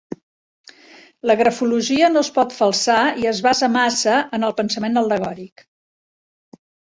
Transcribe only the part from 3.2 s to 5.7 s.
i es basa massa en el pensament al·legòric.